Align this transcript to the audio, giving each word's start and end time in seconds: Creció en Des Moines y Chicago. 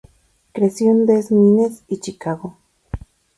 Creció 0.51 0.89
en 0.89 1.05
Des 1.05 1.31
Moines 1.31 1.83
y 1.87 1.99
Chicago. 1.99 2.57